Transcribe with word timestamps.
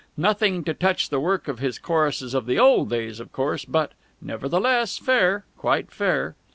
Nothing 0.17 0.63
to 0.63 0.73
touch 0.73 1.09
the 1.11 1.19
work 1.19 1.47
of 1.47 1.59
his 1.59 1.77
choruses 1.77 2.33
of 2.33 2.47
the 2.47 2.57
old 2.57 2.89
days, 2.89 3.19
of 3.19 3.31
course, 3.31 3.65
but 3.65 3.91
nevertheless 4.19 4.97
fair, 4.97 5.45
quite 5.59 5.91
fair. 5.91 6.35